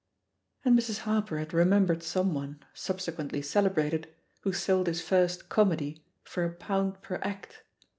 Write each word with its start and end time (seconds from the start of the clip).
'* 0.33 0.65
And 0.65 0.75
Mrs. 0.75 1.01
Harper 1.01 1.37
had 1.37 1.53
remembered 1.53 2.01
someone, 2.01 2.65
subsequently 2.73 3.43
celebrated, 3.43 4.11
who 4.39 4.51
sold 4.51 4.87
his 4.87 4.99
first 4.99 5.47
comedy 5.47 6.03
for 6.23 6.43
a 6.43 6.49
pound 6.51 7.03
per 7.03 7.17
act. 7.21 7.61